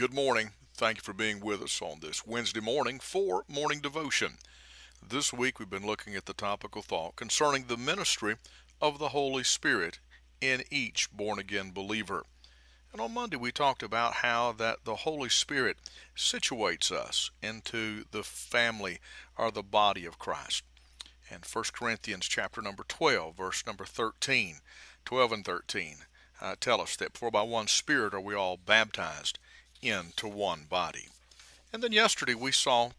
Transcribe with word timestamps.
Good 0.00 0.14
morning. 0.14 0.52
Thank 0.72 0.96
you 0.96 1.02
for 1.02 1.12
being 1.12 1.40
with 1.40 1.60
us 1.60 1.82
on 1.82 1.98
this 2.00 2.26
Wednesday 2.26 2.60
morning 2.60 3.00
for 3.00 3.44
morning 3.48 3.80
devotion. 3.80 4.38
This 5.06 5.30
week 5.30 5.58
we've 5.58 5.68
been 5.68 5.84
looking 5.84 6.14
at 6.14 6.24
the 6.24 6.32
topical 6.32 6.80
thought 6.80 7.16
concerning 7.16 7.66
the 7.66 7.76
ministry 7.76 8.36
of 8.80 8.98
the 8.98 9.10
Holy 9.10 9.44
Spirit 9.44 9.98
in 10.40 10.62
each 10.70 11.12
born 11.12 11.38
again 11.38 11.72
believer. 11.72 12.24
And 12.94 13.02
on 13.02 13.12
Monday 13.12 13.36
we 13.36 13.52
talked 13.52 13.82
about 13.82 14.14
how 14.14 14.52
that 14.52 14.86
the 14.86 14.96
Holy 14.96 15.28
Spirit 15.28 15.76
situates 16.16 16.90
us 16.90 17.30
into 17.42 18.04
the 18.10 18.22
family 18.22 19.00
or 19.36 19.50
the 19.50 19.62
body 19.62 20.06
of 20.06 20.18
Christ. 20.18 20.62
And 21.30 21.44
1 21.44 21.64
Corinthians 21.74 22.24
chapter 22.24 22.62
number 22.62 22.84
12, 22.88 23.36
verse 23.36 23.66
number 23.66 23.84
13, 23.84 24.60
12 25.04 25.32
and 25.32 25.44
13 25.44 25.96
uh, 26.40 26.56
tell 26.58 26.80
us 26.80 26.96
that 26.96 27.18
for 27.18 27.30
by 27.30 27.42
one 27.42 27.66
Spirit 27.66 28.14
are 28.14 28.20
we 28.20 28.34
all 28.34 28.56
baptized 28.56 29.38
into 29.82 30.28
one 30.28 30.66
body. 30.68 31.08
And 31.72 31.82
then 31.82 31.92
yesterday 31.92 32.34
we 32.34 32.52
saw 32.52 32.90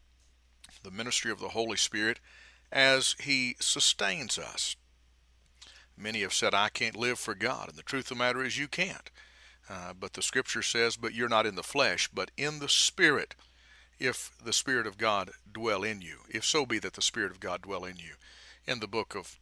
the 0.83 0.91
ministry 0.91 1.31
of 1.31 1.39
the 1.39 1.49
Holy 1.49 1.77
Spirit 1.77 2.19
as 2.71 3.15
He 3.19 3.55
sustains 3.59 4.39
us. 4.39 4.75
Many 5.97 6.21
have 6.21 6.33
said, 6.33 6.53
I 6.53 6.69
can't 6.69 6.95
live 6.95 7.19
for 7.19 7.35
God. 7.35 7.69
And 7.69 7.77
the 7.77 7.83
truth 7.83 8.05
of 8.05 8.17
the 8.17 8.23
matter 8.23 8.43
is, 8.43 8.57
you 8.57 8.67
can't. 8.67 9.11
Uh, 9.69 9.93
but 9.97 10.13
the 10.13 10.21
scripture 10.21 10.63
says, 10.63 10.97
But 10.97 11.13
you're 11.13 11.29
not 11.29 11.45
in 11.45 11.55
the 11.55 11.63
flesh, 11.63 12.09
but 12.11 12.31
in 12.37 12.59
the 12.59 12.69
Spirit, 12.69 13.35
if 13.99 14.31
the 14.43 14.53
Spirit 14.53 14.87
of 14.87 14.97
God 14.97 15.31
dwell 15.51 15.83
in 15.83 16.01
you. 16.01 16.19
If 16.29 16.43
so 16.43 16.65
be 16.65 16.79
that 16.79 16.93
the 16.93 17.01
Spirit 17.01 17.31
of 17.31 17.39
God 17.39 17.61
dwell 17.61 17.85
in 17.85 17.97
you. 17.97 18.15
In 18.65 18.79
the 18.79 18.87
book 18.87 19.15
of 19.15 19.39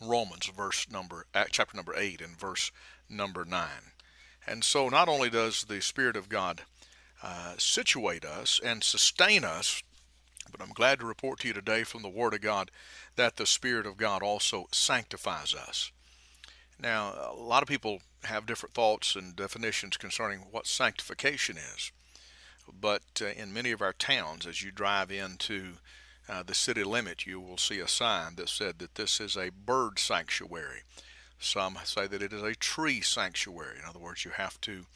Romans, 0.00 0.46
verse 0.46 0.86
number, 0.90 1.26
chapter 1.50 1.76
number 1.76 1.94
8 1.96 2.20
and 2.20 2.38
verse 2.38 2.70
number 3.08 3.44
9. 3.44 3.68
And 4.48 4.64
so 4.64 4.88
not 4.88 5.08
only 5.08 5.28
does 5.28 5.64
the 5.64 5.82
Spirit 5.82 6.16
of 6.16 6.30
God 6.30 6.62
uh, 7.22 7.54
situate 7.58 8.24
us 8.24 8.58
and 8.64 8.82
sustain 8.82 9.44
us, 9.44 9.82
but 10.50 10.62
I'm 10.62 10.72
glad 10.72 11.00
to 11.00 11.06
report 11.06 11.40
to 11.40 11.48
you 11.48 11.54
today 11.54 11.84
from 11.84 12.00
the 12.00 12.08
Word 12.08 12.32
of 12.32 12.40
God 12.40 12.70
that 13.16 13.36
the 13.36 13.44
Spirit 13.44 13.84
of 13.84 13.98
God 13.98 14.22
also 14.22 14.66
sanctifies 14.72 15.54
us. 15.54 15.92
Now, 16.80 17.12
a 17.30 17.36
lot 17.36 17.62
of 17.62 17.68
people 17.68 18.00
have 18.24 18.46
different 18.46 18.74
thoughts 18.74 19.14
and 19.14 19.36
definitions 19.36 19.98
concerning 19.98 20.46
what 20.50 20.66
sanctification 20.66 21.58
is. 21.58 21.92
But 22.80 23.02
uh, 23.20 23.26
in 23.26 23.52
many 23.52 23.70
of 23.72 23.82
our 23.82 23.92
towns, 23.92 24.46
as 24.46 24.62
you 24.62 24.70
drive 24.70 25.10
into 25.10 25.74
uh, 26.28 26.42
the 26.42 26.54
city 26.54 26.84
limit, 26.84 27.26
you 27.26 27.40
will 27.40 27.58
see 27.58 27.80
a 27.80 27.88
sign 27.88 28.36
that 28.36 28.48
said 28.48 28.78
that 28.78 28.94
this 28.94 29.20
is 29.20 29.36
a 29.36 29.50
bird 29.50 29.98
sanctuary. 29.98 30.82
Some 31.38 31.78
say 31.84 32.06
that 32.06 32.22
it 32.22 32.32
is 32.32 32.42
a 32.42 32.54
tree 32.54 33.00
sanctuary. 33.00 33.78
In 33.78 33.88
other 33.88 33.98
words, 33.98 34.24
you 34.24 34.32
have 34.32 34.60
to 34.62 34.86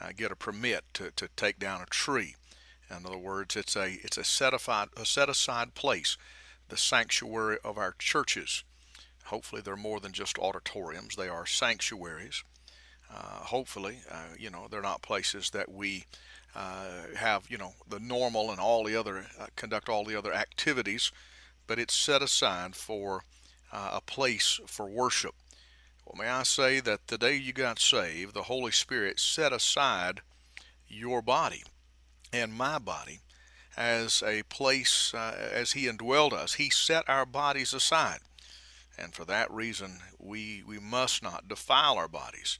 uh, 0.00 0.08
get 0.16 0.32
a 0.32 0.36
permit 0.36 0.84
to, 0.94 1.10
to 1.12 1.28
take 1.36 1.58
down 1.58 1.82
a 1.82 1.86
tree. 1.86 2.36
In 2.90 3.06
other 3.06 3.18
words, 3.18 3.56
it's 3.56 3.76
a 3.76 3.98
it's 4.02 4.18
a 4.18 4.24
set 4.24 4.52
aside 4.52 4.88
a 4.96 5.06
set 5.06 5.28
aside 5.28 5.74
place, 5.74 6.16
the 6.68 6.76
sanctuary 6.76 7.58
of 7.64 7.78
our 7.78 7.94
churches. 7.98 8.64
Hopefully, 9.26 9.62
they're 9.62 9.76
more 9.76 10.00
than 10.00 10.12
just 10.12 10.38
auditoriums; 10.38 11.16
they 11.16 11.28
are 11.28 11.46
sanctuaries. 11.46 12.44
Uh, 13.14 13.44
hopefully, 13.44 14.00
uh, 14.10 14.34
you 14.38 14.50
know, 14.50 14.66
they're 14.70 14.82
not 14.82 15.02
places 15.02 15.50
that 15.50 15.70
we 15.70 16.04
uh, 16.54 17.02
have, 17.16 17.44
you 17.48 17.58
know, 17.58 17.74
the 17.88 18.00
normal 18.00 18.50
and 18.50 18.58
all 18.60 18.84
the 18.84 18.96
other 18.96 19.26
uh, 19.38 19.46
conduct 19.56 19.88
all 19.88 20.04
the 20.04 20.16
other 20.16 20.32
activities, 20.32 21.12
but 21.66 21.78
it's 21.78 21.94
set 21.94 22.22
aside 22.22 22.74
for 22.74 23.22
uh, 23.72 23.90
a 23.92 24.00
place 24.00 24.60
for 24.66 24.86
worship. 24.86 25.34
Well, 26.04 26.22
may 26.22 26.30
I 26.30 26.42
say 26.42 26.80
that 26.80 27.06
the 27.06 27.18
day 27.18 27.36
you 27.36 27.52
got 27.52 27.78
saved, 27.78 28.34
the 28.34 28.44
Holy 28.44 28.72
Spirit 28.72 29.20
set 29.20 29.52
aside 29.52 30.20
your 30.88 31.22
body 31.22 31.62
and 32.32 32.52
my 32.52 32.78
body 32.78 33.20
as 33.76 34.22
a 34.22 34.42
place, 34.44 35.14
uh, 35.14 35.34
as 35.52 35.72
He 35.72 35.86
indwelled 35.86 36.32
us. 36.32 36.54
He 36.54 36.70
set 36.70 37.08
our 37.08 37.24
bodies 37.24 37.72
aside. 37.72 38.20
And 38.98 39.14
for 39.14 39.24
that 39.24 39.50
reason, 39.50 39.98
we, 40.18 40.62
we 40.66 40.78
must 40.78 41.22
not 41.22 41.48
defile 41.48 41.96
our 41.96 42.08
bodies. 42.08 42.58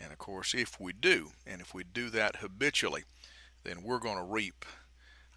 And 0.00 0.12
of 0.12 0.18
course, 0.18 0.54
if 0.54 0.78
we 0.78 0.92
do, 0.92 1.32
and 1.46 1.60
if 1.60 1.74
we 1.74 1.82
do 1.84 2.10
that 2.10 2.36
habitually, 2.36 3.04
then 3.64 3.82
we're 3.82 3.98
going 3.98 4.16
to 4.16 4.22
reap 4.22 4.64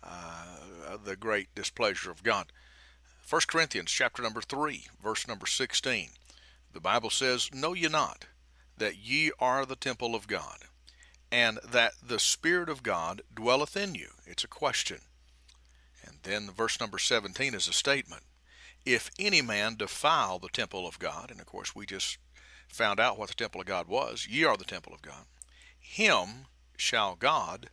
uh, 0.03 0.97
the 1.03 1.15
great 1.15 1.53
displeasure 1.55 2.11
of 2.11 2.23
God. 2.23 2.51
1 3.27 3.41
Corinthians 3.47 3.89
chapter 3.91 4.21
number 4.21 4.41
3, 4.41 4.85
verse 5.01 5.27
number 5.27 5.47
16. 5.47 6.09
The 6.73 6.79
Bible 6.79 7.09
says, 7.09 7.49
Know 7.53 7.73
ye 7.73 7.87
not 7.87 8.25
that 8.77 8.97
ye 8.97 9.31
are 9.39 9.65
the 9.65 9.75
temple 9.75 10.15
of 10.15 10.27
God, 10.27 10.59
and 11.31 11.59
that 11.69 11.93
the 12.01 12.19
Spirit 12.19 12.69
of 12.69 12.83
God 12.83 13.21
dwelleth 13.33 13.77
in 13.77 13.95
you? 13.95 14.09
It's 14.25 14.43
a 14.43 14.47
question. 14.47 14.99
And 16.03 16.17
then 16.23 16.49
verse 16.49 16.79
number 16.79 16.97
17 16.97 17.53
is 17.53 17.67
a 17.67 17.73
statement. 17.73 18.23
If 18.85 19.11
any 19.19 19.41
man 19.41 19.75
defile 19.75 20.39
the 20.39 20.49
temple 20.49 20.87
of 20.87 20.97
God, 20.97 21.29
and 21.29 21.39
of 21.39 21.45
course 21.45 21.75
we 21.75 21.85
just 21.85 22.17
found 22.67 22.99
out 22.99 23.17
what 23.17 23.29
the 23.29 23.35
temple 23.35 23.61
of 23.61 23.67
God 23.67 23.87
was, 23.87 24.27
ye 24.27 24.43
are 24.43 24.57
the 24.57 24.63
temple 24.63 24.93
of 24.93 25.01
God, 25.01 25.25
him 25.77 26.45
shall 26.77 27.15
God 27.15 27.69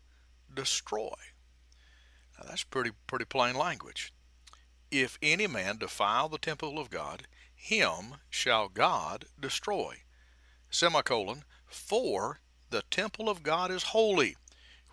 destroy. 0.52 1.14
Now 2.36 2.46
that's 2.48 2.64
pretty 2.64 2.90
pretty 3.06 3.24
plain 3.24 3.54
language. 3.54 4.12
If 4.90 5.18
any 5.22 5.46
man 5.46 5.78
defile 5.78 6.28
the 6.28 6.38
temple 6.38 6.78
of 6.78 6.90
God, 6.90 7.26
him 7.60 8.14
shall 8.30 8.68
God 8.68 9.26
destroy. 9.38 10.02
Semicolon, 10.70 11.44
for 11.66 12.40
the 12.70 12.82
temple 12.90 13.28
of 13.28 13.42
God 13.42 13.70
is 13.70 13.82
holy, 13.84 14.36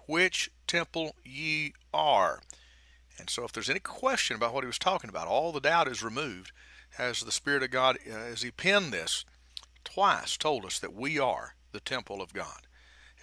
which 0.07 0.49
temple 0.67 1.15
ye 1.23 1.73
are. 1.93 2.41
And 3.17 3.29
so 3.29 3.43
if 3.45 3.53
there's 3.53 3.69
any 3.69 3.79
question 3.79 4.35
about 4.35 4.53
what 4.53 4.63
he 4.63 4.67
was 4.67 4.79
talking 4.79 5.09
about, 5.09 5.27
all 5.27 5.51
the 5.51 5.61
doubt 5.61 5.87
is 5.87 6.03
removed 6.03 6.51
as 6.97 7.21
the 7.21 7.31
Spirit 7.31 7.63
of 7.63 7.71
God, 7.71 7.97
uh, 8.09 8.13
as 8.13 8.41
he 8.41 8.51
penned 8.51 8.91
this, 8.91 9.25
twice 9.83 10.35
told 10.35 10.65
us 10.65 10.79
that 10.79 10.93
we 10.93 11.19
are 11.19 11.55
the 11.71 11.79
temple 11.79 12.21
of 12.21 12.33
God. 12.33 12.67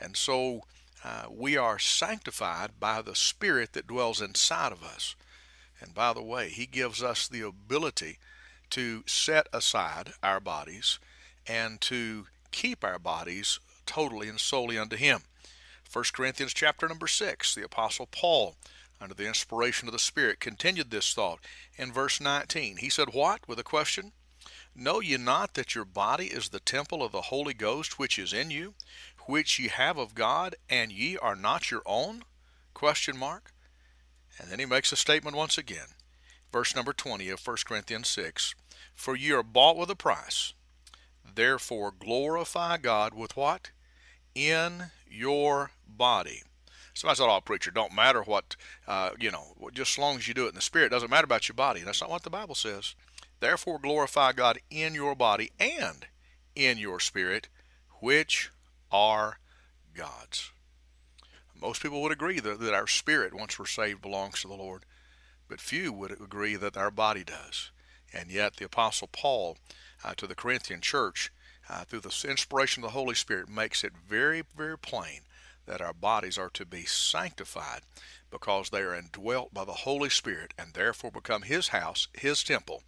And 0.01 0.17
so 0.17 0.63
uh, 1.05 1.25
we 1.31 1.57
are 1.57 1.79
sanctified 1.79 2.79
by 2.79 3.03
the 3.03 3.17
Spirit 3.17 3.73
that 3.73 3.87
dwells 3.87 4.23
inside 4.23 4.73
of 4.73 4.83
us. 4.83 5.15
And 5.81 5.95
by 5.95 6.13
the 6.13 6.23
way, 6.23 6.49
he 6.49 6.67
gives 6.67 7.03
us 7.03 7.27
the 7.27 7.41
ability 7.43 8.19
to 8.73 9.05
set 9.07 9.47
aside 9.53 10.13
our 10.23 10.41
bodies 10.41 10.99
and 11.47 11.81
to 11.83 12.27
keep 12.51 12.83
our 12.83 12.99
bodies 12.99 13.61
totally 13.87 14.29
and 14.29 14.41
solely 14.41 14.79
unto 14.79 14.97
him. 14.97 15.21
1 15.93 16.05
Corinthians 16.15 16.55
chapter 16.55 16.89
number 16.89 17.07
6, 17.07 17.55
the 17.55 17.65
apostle 17.65 18.07
Paul 18.07 18.57
under 18.99 19.15
the 19.15 19.27
inspiration 19.27 19.89
of 19.89 19.93
the 19.93 19.99
Spirit 19.99 20.41
continued 20.41 20.91
this 20.91 21.13
thought 21.13 21.41
in 21.77 21.93
verse 21.93 22.21
19. 22.21 22.79
He 22.79 22.89
said, 22.89 23.13
"What?" 23.13 23.47
with 23.47 23.59
a 23.59 23.65
question. 23.65 24.13
Know 24.75 25.01
ye 25.01 25.19
not 25.19 25.53
that 25.55 25.75
your 25.75 25.85
body 25.85 26.29
is 26.29 26.49
the 26.49 26.61
temple 26.61 27.03
of 27.03 27.13
the 27.13 27.23
Holy 27.23 27.53
Ghost 27.53 27.99
which 27.99 28.19
is 28.19 28.33
in 28.33 28.51
you, 28.51 28.75
which 29.27 29.59
ye 29.59 29.69
have 29.69 29.99
of 29.99 30.15
God, 30.15 30.57
and 30.71 30.91
ye 30.91 31.19
are 31.19 31.37
not 31.37 31.71
your 31.71 31.83
own? 31.85 32.25
Question 32.73 33.19
mark. 33.19 33.53
And 34.39 34.51
then 34.51 34.59
he 34.59 34.65
makes 34.65 34.93
a 34.93 34.97
statement 34.97 35.37
once 35.37 35.59
again. 35.59 35.89
Verse 36.53 36.77
number 36.77 36.93
20 36.93 37.31
of 37.31 37.45
1 37.45 37.57
Corinthians 37.65 38.09
6. 38.09 38.55
For 38.95 39.17
ye 39.17 39.33
are 39.33 39.43
bought 39.43 39.79
with 39.79 39.91
a 39.91 39.97
price. 39.97 40.53
Therefore 41.35 41.93
glorify 41.99 42.77
God 42.77 43.15
with 43.15 43.37
what? 43.37 43.71
In 44.35 44.91
your 45.11 45.71
body. 45.87 46.43
Somebody 46.95 47.17
said, 47.17 47.29
"Oh, 47.29 47.41
preacher, 47.41 47.71
don't 47.71 47.95
matter 47.95 48.23
what, 48.23 48.55
uh, 48.87 49.13
you 49.19 49.31
know, 49.31 49.57
just 49.73 49.95
as 49.95 49.99
long 49.99 50.17
as 50.17 50.29
you 50.29 50.35
do 50.35 50.45
it 50.45 50.51
in 50.51 50.55
the 50.55 50.61
spirit, 50.61 50.87
it 50.87 50.91
doesn't 50.91 51.09
matter 51.09 51.25
about 51.25 51.49
your 51.49 51.55
body." 51.55 51.81
That's 51.81 52.03
not 52.03 52.11
what 52.11 52.23
the 52.23 52.29
Bible 52.29 52.55
says. 52.55 52.95
Therefore 53.41 53.79
glorify 53.79 54.33
God 54.33 54.61
in 54.71 54.95
your 54.95 55.15
body 55.15 55.53
and 55.59 56.07
in 56.55 56.77
your 56.77 57.01
spirit, 57.01 57.49
which 58.01 58.51
are 58.91 59.39
God's. 59.95 60.53
Most 61.55 61.81
people 61.81 62.03
would 62.03 62.13
agree 62.13 62.41
that, 62.41 62.61
that 62.61 62.75
our 62.75 62.87
spirit, 62.87 63.33
once 63.33 63.59
we're 63.59 63.67
saved, 63.67 64.03
belongs 64.03 64.43
to 64.43 64.49
the 64.49 64.55
Lord, 64.55 64.85
but 65.53 65.61
few 65.61 65.93
would 65.93 66.13
agree 66.13 66.57
that 66.57 66.79
our 66.79 66.91
body 66.91 67.23
does. 67.23 67.73
And 68.11 68.31
yet, 68.31 68.57
the 68.57 68.65
Apostle 68.65 69.11
Paul 69.13 69.59
uh, 70.03 70.15
to 70.15 70.27
the 70.27 70.35
Corinthian 70.35 70.81
church, 70.81 71.31
uh, 71.69 71.85
through 71.85 72.01
the 72.01 72.27
inspiration 72.27 72.83
of 72.83 72.89
the 72.89 72.99
Holy 72.99 73.15
Spirit, 73.15 73.51
makes 73.51 73.85
it 73.85 73.93
very, 74.09 74.45
very 74.57 74.79
plain 74.79 75.21
that 75.67 75.83
our 75.83 75.93
bodies 75.93 76.39
are 76.39 76.49
to 76.55 76.65
be 76.65 76.85
sanctified 76.87 77.83
because 78.31 78.71
they 78.71 78.81
are 78.81 78.95
indwelt 78.95 79.53
by 79.53 79.67
the 79.67 79.85
Holy 79.85 80.09
Spirit 80.09 80.55
and 80.57 80.73
therefore 80.73 81.11
become 81.11 81.43
His 81.43 81.69
house, 81.69 82.09
His 82.15 82.43
temple. 82.43 82.83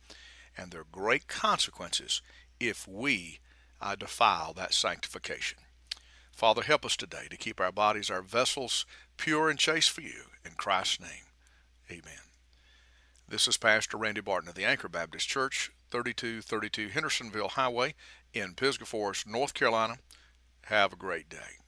And 0.57 0.71
there 0.71 0.81
are 0.81 0.87
great 0.91 1.29
consequences 1.29 2.23
if 2.59 2.89
we 2.89 3.41
uh, 3.79 3.95
defile 3.95 4.55
that 4.55 4.73
sanctification. 4.73 5.59
Father, 6.33 6.63
help 6.63 6.87
us 6.87 6.97
today 6.97 7.27
to 7.29 7.37
keep 7.37 7.61
our 7.61 7.73
bodies, 7.73 8.09
our 8.09 8.23
vessels, 8.23 8.87
pure 9.19 9.51
and 9.51 9.59
chaste 9.59 9.91
for 9.91 10.01
you. 10.01 10.31
In 10.47 10.53
Christ's 10.53 11.01
name, 11.01 11.29
amen. 11.91 12.34
This 13.27 13.49
is 13.49 13.57
Pastor 13.57 13.97
Randy 13.97 14.21
Barton 14.21 14.51
of 14.51 14.55
the 14.55 14.67
Anchor 14.67 14.89
Baptist 14.89 15.27
Church, 15.27 15.73
3232 15.91 16.89
Hendersonville 16.89 17.49
Highway 17.49 17.95
in 18.35 18.55
Pisgah 18.55 18.85
Forest, 18.85 19.27
North 19.27 19.55
Carolina. 19.55 19.97
Have 20.67 20.93
a 20.93 20.97
great 20.97 21.31
day. 21.31 21.64